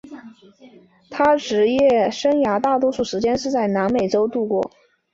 [1.11, 4.71] 他职业生涯里大多数时间是在南美洲度过。